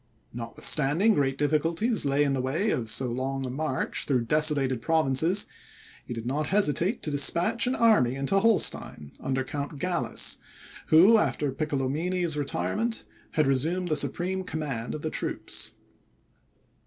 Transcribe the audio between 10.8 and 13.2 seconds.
who, after Piccolomini's retirement,